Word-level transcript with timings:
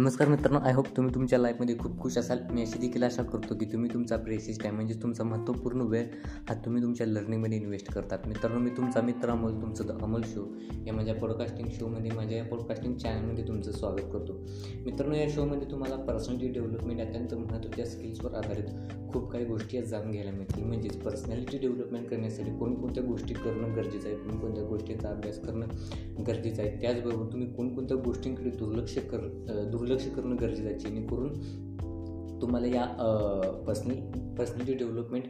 नमस्कार 0.00 0.28
मित्रांनो 0.28 0.58
I 0.66 0.72
hope 0.72 0.86
तुम्ही 0.96 1.14
तुमच्या 1.14 1.38
लाईफमध्ये 1.38 1.76
खूप 1.78 1.98
खुश 2.00 2.16
असाल. 2.18 2.38
मी 2.50 2.62
अशी 2.62 2.78
देखील 2.80 3.02
आशा 3.02 3.22
करतो 3.22 3.54
की 3.54 3.64
तुम्ही 3.72 3.92
तुमचा 3.94 4.16
प्रेसिस 4.16 4.60
टाईम 4.60 4.74
म्हणजे 4.74 4.94
तुमचा 5.02 5.24
महत्त्वपूर्ण 5.24 5.80
वेळ 5.88 6.06
हा 6.48 6.54
तुम्ही 6.64 6.82
तुमच्या 6.82 7.06
लर्निंगमध्ये 7.06 7.58
इन्व्हेस्ट 7.58 7.92
करतात. 7.92 8.26
मित्रांनो 8.28 8.60
मी 8.60 8.70
तुमचा 8.76 9.00
मित्र 9.00 9.30
अमोल 9.30 9.60
तुमचं 9.62 9.86
द 9.86 10.00
अमोल 10.02 10.22
शो 10.26 10.46
या 10.86 10.92
माझ्या 10.94 11.14
पॉडकास्टिंग 11.14 11.68
शोमध्ये 11.72 12.10
माझ्या 12.10 12.38
या 12.38 12.44
पॉडकास्टिंग 12.44 12.94
चॅनलमध्ये 12.94 13.46
तुमचं 13.48 13.72
स्वागत 13.72 14.08
करतो. 14.12 14.38
मित्रांनो 14.84 15.16
या 15.16 15.26
शोमध्ये 15.34 15.70
तुम्हाला 15.70 15.96
पर्सनॅलिटी 16.04 16.52
डेव्हलपमेंट 16.52 17.00
अत्यंत 17.00 17.34
महत्त्वाच्या 17.34 17.86
स्किल्सवर 17.86 18.34
आधारित 18.34 18.72
खूप 19.12 19.30
काही 19.30 19.44
गोष्टी 19.44 19.82
जाणून 19.82 20.10
घ्यायला 20.10 20.30
मिळतील. 20.30 20.64
म्हणजेच 20.64 20.96
पर्सनॅलिटी 21.02 21.58
डेव्हलपमेंट 21.58 22.08
करण्यासाठी 22.08 22.56
कोणकोणत्या 22.58 23.04
गोष्टी 23.04 23.34
करणं 23.34 23.76
गरजेचं 23.76 24.08
आहे 24.08 24.16
कोणकोणत्या 24.16 24.64
गोष्टींचा 24.64 25.08
अभ्यास 25.08 25.40
करणं 25.44 26.24
गरजेचं 26.26 26.62
आहे 26.62 26.80
त्याचबरोबर 26.80 27.32
तुम्ही 27.32 27.52
कोणकोणत्या 27.54 27.96
गोष्टींकडे 27.96 28.50
दुर्लक्ष 28.50 28.98
कर 29.10 29.28
दुर्लक्ष 29.70 29.88
करणं 29.96 30.36
गरजेचं 30.40 30.68
आहे 30.68 30.78
जेणेकरून 30.78 31.60
तुम्हाला 32.42 32.66
या 32.66 32.84
पर्सनल 33.66 33.94
पर्सनॅलिटी 34.38 34.74
डेव्हलपमेंट 34.74 35.24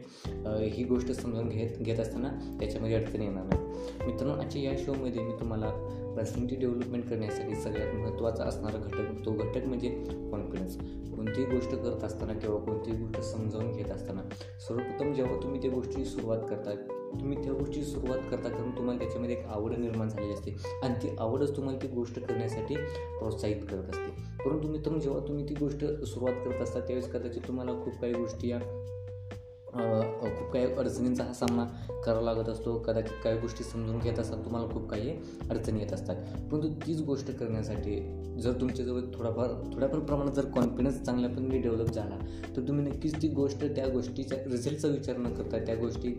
ही 0.59 0.83
गोष्ट 0.83 1.11
समजून 1.11 1.49
घेत 1.49 1.77
घेत 1.79 1.99
असताना 1.99 2.57
त्याच्यामध्ये 2.59 2.95
अडचण 2.95 3.21
येणार 3.21 3.43
नाही. 3.43 3.61
मित्रांनो 4.07 4.41
आजच्या 4.41 4.61
या 4.61 4.77
शोमध्ये 4.77 5.23
मी 5.23 5.31
तुम्हाला 5.39 5.69
पर्सनॅलिटी 6.17 6.55
डेव्हलपमेंट 6.55 7.09
करण्यासाठी 7.09 7.55
सगळ्यात 7.55 7.95
महत्त्वाचा 7.95 8.43
असणारा 8.43 8.77
घटक 8.77 9.25
तो 9.25 9.31
घटक 9.31 9.65
म्हणजे 9.65 9.89
कॉन्फिडन्स 10.31 10.77
कोणतीही 11.15 11.45
गोष्ट 11.45 11.75
करत 11.75 12.03
असताना 12.03 12.33
किंवा 12.33 12.59
कोणतीही 12.59 12.97
गोष्ट 12.97 13.19
समजावून 13.19 13.71
घेत 13.71 13.91
असताना 13.91 14.21
सर्वप्रथम 14.67 15.13
जेव्हा 15.13 15.43
तुम्ही 15.43 15.61
त्या 15.61 15.71
गोष्टी 15.71 16.05
सुरुवात 16.05 16.39
करता 16.49 17.00
तुम्ही 17.19 17.43
त्या 17.43 17.53
गोष्टी 17.53 17.83
सुरुवात 17.83 18.19
करता 18.31 18.49
कारण 18.49 18.69
तुम्हाला 18.69 18.99
त्याच्यामध्ये 18.99 19.35
एक 19.35 19.45
आवड 19.45 19.71
निर्माण 19.77 20.09
झालेली 20.09 20.33
असते. 20.33 20.55
आणि 20.83 20.93
ती 21.03 21.15
आवडच 21.19 21.57
तुम्हाला 21.57 21.79
ती 21.79 21.87
गोष्ट 21.87 22.19
करण्यासाठी 22.19 22.75
प्रोत्साहित 23.19 23.55
करत 23.55 23.89
असते. 23.89 24.11
परंतु 24.45 24.67
मित्रांनो 24.67 24.99
जेव्हा 24.99 25.27
तुम्ही 25.27 25.49
ती 25.49 25.53
गोष्ट 25.53 25.85
सुरुवात 25.85 26.33
करत 26.33 26.61
असता 26.61 26.79
त्यावेळेस 26.79 27.11
कदाचित 27.11 27.41
तुम्हाला 27.47 27.71
खूप 27.71 28.01
काही 28.01 28.13
गोष्टी 28.13 28.49
या 28.49 28.59
खूप 29.71 30.51
काही 30.53 30.65
अडचणींचा 30.65 31.23
हा 31.23 31.33
सामना 31.33 31.65
करावा 32.05 32.21
लागत 32.21 32.49
असतो. 32.49 32.77
कदाचित 32.77 33.23
काही 33.23 33.39
गोष्टी 33.39 33.63
समजून 33.63 33.99
घेत 33.99 34.19
असतात. 34.19 34.45
तुम्हाला 34.45 34.67
खूप 34.73 34.89
काही 34.89 35.15
अडचणी 35.49 35.79
येत 35.79 35.93
असतात. 35.93 36.15
परंतु 36.51 36.67
तीच 36.87 37.01
गोष्ट 37.01 37.31
करण्यासाठी 37.31 37.99
जर 38.41 38.59
तुमच्याजवळ 38.61 39.01
थोडाफार 39.13 39.49
थोड्याफार 39.73 39.99
प्रमाणात 39.99 40.33
जर 40.33 40.45
कॉन्फिडन्स 40.45 41.01
चांगल्या 41.01 41.29
पण 41.29 41.49
डेव्हलप 41.61 41.91
झाला 41.91 42.17
तर 42.57 42.67
तुम्ही 42.67 42.85
नक्कीच 42.85 43.21
ती 43.21 43.27
गोष्ट 43.27 43.65
त्या 43.65 43.87
गोष्टीच्या 43.87 44.37
रिझल्टचा 44.45 44.87
विचार 44.87 45.17
न 45.17 45.33
करता 45.33 45.65
त्या 45.65 45.75
गोष्टी 45.75 46.15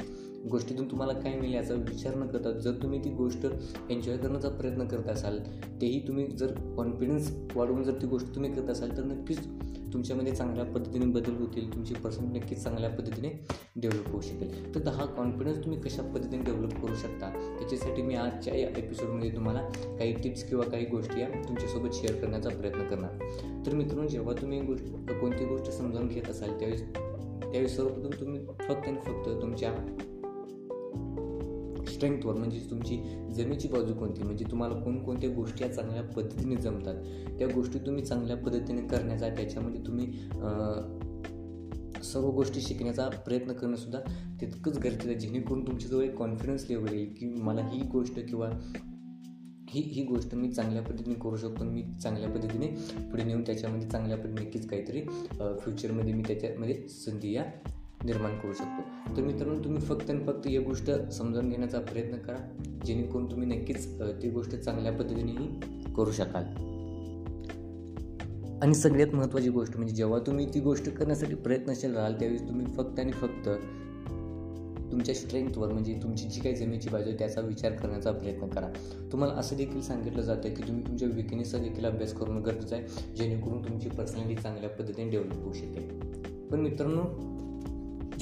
गोष्टीतून 0.51 0.91
तुम्हाला 0.91 1.13
काय 1.13 1.35
मिळेल 1.35 1.55
याचा 1.55 1.75
विचार 1.75 2.15
न 2.15 2.27
करता 2.27 2.51
जर 2.51 2.73
तुम्ही 2.83 3.05
ती 3.05 3.11
गोष्ट 3.11 3.47
एन्जॉय 3.91 4.17
करण्याचा 4.17 4.49
प्रयत्न 4.49 4.85
करत 4.85 5.09
असाल 5.09 5.39
तेही 5.81 6.09
तुम्ही 6.09 6.27
जर 6.27 6.53
कॉन्फिडन्स 6.77 7.31
वाढवून 7.57 7.83
जर 7.83 7.93
ती 8.03 8.07
गोष्ट 8.07 8.35
तुम्ही 8.35 8.53
करत 8.53 8.71
असाल 8.71 8.97
तर 8.97 9.03
नक्कीच 9.03 9.39
तुमच्यामध्ये 9.93 10.33
चांगल्या 10.33 10.65
पद्धतीने 10.65 11.05
बदल 11.05 11.37
होतील 11.37 11.75
तुमची 11.75 11.95
पर्सन 11.95 12.25
नक्कीच 12.25 12.63
चांगल्या 12.63 12.91
पद्धतीने 12.91 13.29
डेव्हलप 13.77 14.09
होऊ 14.09 14.21
शकेल. 14.21 14.75
तर 14.75 14.89
हा 14.89 15.05
कॉन्फिडन्स 15.07 15.65
तुम्ही 15.65 15.81
कशा 15.81 16.03
पद्धतीने 16.03 16.43
डेव्हलप 16.43 16.75
करू 16.75 16.95
शकता? 16.95 17.31
त्याच्यासाठी 17.59 18.03
मी 18.03 18.15
आजच्या 18.15 18.55
या 18.55 18.69
एपिसोडमध्ये 18.69 19.31
तुम्हाला 19.31 19.61
काही 19.99 20.13
टिप्स 20.23 20.49
किंवा 20.49 20.65
काही 20.65 20.87
गोष्टी 20.87 21.21
या 21.21 21.29
तुमच्यासोबत 21.29 21.95
शेअर 21.95 22.21
करण्याचा 22.21 22.49
प्रयत्न 22.49 22.87
करणार. 22.87 23.11
तर 23.67 23.75
मित्रांनो 23.75 24.09
जेव्हा 24.09 24.35
तुम्ही 24.41 24.61
गोष्ट 24.61 24.85
कोणती 25.21 25.45
गोष्ट 25.45 25.71
समजावून 25.71 26.09
घेत 26.09 26.31
असाल 26.31 26.49
त्यावेळेस 26.49 26.83
त्यावेळेस 27.43 27.77
सर्वप्रथम 27.77 28.21
तुम्ही 28.21 28.41
फक्त 28.47 28.89
आणि 28.89 29.01
फक्त 29.07 29.29
तुमच्या 29.43 29.73
स्ट्रेंथवर 32.03 32.35
म्हणजे 32.35 32.61
तुमची 32.71 32.97
जमेची 33.35 33.69
बाजू 33.69 33.95
कोणती? 33.95 34.23
म्हणजे 34.23 34.45
तुम्हाला 34.51 34.75
कोणकोणत्या 34.75 35.31
गोष्टी 35.31 35.65
या 35.65 35.73
चांगल्या 35.73 36.03
पद्धतीने 36.03 36.57
जमतात? 36.57 36.95
त्या 37.39 37.47
गोष्टी 37.55 37.79
तुम्ही 37.79 38.05
चांगल्या 38.05 38.37
पद्धतीने 38.37 38.81
करण्याचा 38.89 39.29
त्याच्यामध्ये 39.29 39.81
तुम्ही 39.87 40.07
सर्व 42.05 42.31
गोष्टी 42.31 42.61
शिकण्याचा 42.61 43.09
प्रयत्न 43.27 43.53
करणंसुद्धा 43.53 43.99
तितकंच 44.41 44.79
गरजेचं 44.79 45.09
आहे. 45.09 45.19
जेणेकरून 45.19 45.67
तुमच्याजवळ 45.67 46.05
एक 46.05 46.17
कॉन्फिडन्स 46.17 46.65
लेवल 46.69 46.93
येईल 46.93 47.15
की 47.19 47.27
मला 47.43 47.67
ही 47.69 47.81
गोष्ट 47.93 48.19
किंवा 48.21 48.49
ही 49.69 49.81
ही 49.83 50.03
गोष्ट 50.05 50.35
मी 50.35 50.51
चांगल्या 50.53 50.83
पद्धतीने 50.83 51.15
करू 51.15 51.37
शकतो 51.37 51.65
मी 51.65 51.83
चांगल्या 52.03 52.31
पद्धतीने 52.31 52.67
पुढे 53.11 53.25
नेऊन 53.25 53.43
त्याच्यामध्ये 53.43 53.89
चांगल्या 53.89 54.17
पद्धतीने 54.17 54.47
नक्कीच 54.47 54.67
काहीतरी 54.69 55.03
फ्युचरमध्ये 55.61 56.15
मी 56.15 56.23
त्याच्यामध्ये 56.23 56.89
संधी 56.89 57.33
या 57.33 57.45
निर्माण 58.05 58.39
करू 58.39 58.53
शकतो. 58.53 59.17
तर 59.17 59.23
मित्रांनो 59.23 59.65
तुम्ही 59.65 59.83
फक्त 59.83 60.11
आणि 60.11 60.25
फक्त 60.25 60.47
ही 60.47 60.59
गोष्ट 60.59 60.91
समजून 61.13 61.51
घेण्याचा 61.51 61.81
प्रयत्न 61.81 62.17
करा 62.17 62.39
जेणेकरून 62.87 63.31
तुम्ही 63.31 63.49
नक्कीच 63.49 64.01
ती 64.01 64.31
गोष्ट 64.31 64.55
चांगल्या 64.55 64.93
पद्धतीनेही 64.93 65.49
करू 65.93 66.13
शकाल. 66.13 66.45
आणि 68.63 68.75
सगळ्यात 68.75 69.15
महत्त्वाची 69.15 69.49
गोष्ट 69.49 69.77
म्हणजे 69.77 69.95
जेव्हा 69.95 70.19
तुम्ही 70.19 70.55
ती 70.55 70.61
गोष्ट 70.61 70.89
करण्यासाठी 70.89 71.35
प्रयत्नशील 71.35 71.95
राहाल 71.95 72.15
त्यावेळी 72.15 72.49
तुम्ही 72.49 72.67
फक्त 72.67 73.01
आणि 73.01 73.13
फक्त 73.13 73.49
तुमच्या 74.93 75.15
स्ट्रेंथवर 75.15 75.73
म्हणजे 75.73 75.99
तुमची 76.03 76.29
जी 76.29 76.41
काही 76.41 76.55
जमेची 76.55 76.89
बाजू 76.89 77.09
आहे 77.09 77.19
त्याचा 77.19 77.41
विचार 77.41 77.73
करण्याचा 77.73 78.13
प्रयत्न 78.13 78.47
करा. 78.47 78.69
तुम्हाला 79.13 79.35
असं 79.35 79.57
देखील 79.57 79.81
सांगितलं 79.81 80.23
जातं 80.23 80.49
की 80.49 80.63
तुम्ही 80.63 80.87
तुमच्या 80.87 81.09
विकनेसचा 81.09 81.59
देखील 81.59 81.85
अभ्यास 81.85 82.13
करणं 82.13 82.45
गरजेचं 82.45 82.77
आहे 82.77 83.15
जेणेकरून 83.17 83.63
तुमची 83.65 83.89
पर्सनॅलिटी 83.89 84.43
चांगल्या 84.43 84.71
पद्धतीने 84.71 85.11
डेव्हलप 85.11 85.35
होऊ 85.35 85.53
शकेल. 85.53 85.99
पण 86.51 86.61
मित्रांनो 86.61 87.32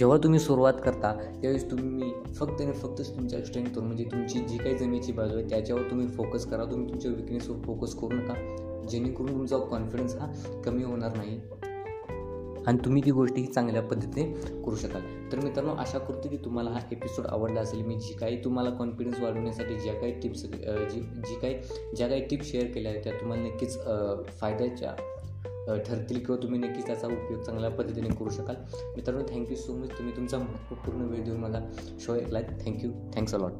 जेव्हा 0.00 0.16
तुम्ही 0.16 0.38
सुरुवात 0.40 0.72
करता 0.84 1.12
त्यावेळेस 1.14 1.70
तुम्ही 1.70 2.12
फक्त 2.34 2.60
आणि 2.60 2.72
फक्त 2.72 3.00
तुमच्या 3.16 3.44
स्ट्रेंथवर 3.44 3.84
म्हणजे 3.84 4.04
तुमची 4.04 4.38
जी 4.38 4.58
काही 4.58 4.78
जमेची 4.78 5.12
बाजू 5.12 5.38
आहे 5.38 5.48
त्याच्यावर 5.48 5.82
तुम्ही 5.82 6.06
फोकस 6.08 6.46
करा. 6.46 6.64
तुम्ही 6.64 6.88
तुमच्या 6.88 7.10
विकनेसवर 7.10 7.56
फोकस 7.56 7.94
करू 7.94 8.08
नका. 8.08 8.34
जेणेकरून 8.90 9.32
तुमचा 9.32 9.58
कॉन्फिडन्स 9.58 10.16
हा 10.16 10.26
कमी 10.64 10.84
होणार 10.84 11.16
नाही. 11.16 11.40
आणि 12.66 12.78
तुम्ही 12.84 13.02
ती 13.04 13.10
गोष्टी 13.10 13.40
ही 13.40 13.46
चांगल्या 13.46 13.82
पद्धतीने 13.82 14.32
करू 14.62 14.76
शकाल. 14.76 15.02
तर 15.32 15.40
मित्रांनो 15.44 15.72
आशा 15.72 15.98
करतो 15.98 16.28
की 16.28 16.36
तुम्हाला 16.36 16.70
हा 16.70 16.80
एपिसोड 16.92 17.26
आवडला 17.26 17.60
असेल. 17.60 17.82
मी 17.82 17.94
जी 17.94 18.14
काही 18.14 18.44
तुम्हाला 18.44 18.70
कॉन्फिडन्स 18.70 19.20
वाढवण्यासाठी 19.20 19.78
ज्या 19.78 19.94
काही 19.94 20.20
टिप्स 20.20 20.42
जी 20.92 21.00
जी 21.00 21.38
काही 21.40 21.54
ज्या 21.96 22.08
काही 22.08 22.26
टिप्स 22.26 22.50
शेअर 22.50 22.66
केल्या 22.66 22.92
आहेत 22.92 23.04
त्या 23.04 23.12
तुम्हाला 23.12 23.42
नक्कीच 23.42 23.78
फायद्याच्या 24.40 24.94
ठरतील 25.76 26.24
किंवा 26.24 26.42
तुम्ही 26.42 26.60
नक्कीच 26.60 26.86
त्याचा 26.86 27.06
उपयोग 27.06 27.42
चांगल्या 27.42 27.70
पद्धतीने 27.70 28.08
करू 28.08 28.30
शकाल. 28.30 28.56
मित्रांनो 28.96 29.24
थँक्यू 29.30 29.56
सो 29.56 29.72
मच 29.72 29.90
तुम्ही 29.90 30.16
तुमचा 30.16 30.38
महत्त्वपूर्ण 30.38 31.02
वेळ 31.02 31.24
देऊन 31.24 31.36
मला 31.36 31.60
show 32.00 32.14
ऐकलाय 32.14 32.42
thank you 32.66 32.90
thanks 33.16 33.34
a 33.34 33.38
lot 33.38 33.52